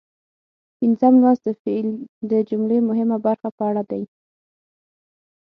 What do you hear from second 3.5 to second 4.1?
په اړه دی.